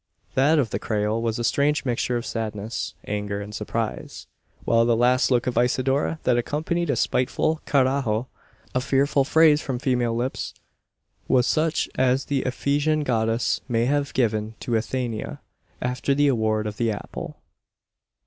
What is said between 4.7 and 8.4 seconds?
the last look of Isidora, that accompanied a spiteful "carajo!"